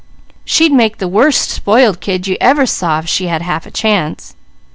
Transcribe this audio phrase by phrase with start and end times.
[0.43, 4.33] She'd make the worst spoiled kid you ever saw if she had half a chance.